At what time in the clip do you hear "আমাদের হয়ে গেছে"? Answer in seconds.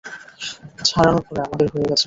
1.41-1.99